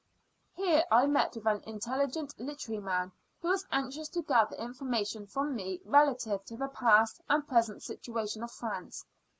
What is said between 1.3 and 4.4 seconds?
with an intelligent literary man, who was anxious to